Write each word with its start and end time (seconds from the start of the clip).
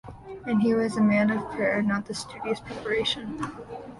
And 0.47 0.63
he 0.63 0.73
was 0.73 0.97
a 0.97 0.99
man 1.01 1.29
of 1.29 1.51
prayer 1.51 1.83
not 1.83 2.09
of 2.09 2.17
studious 2.17 2.59
preparation. 2.59 3.37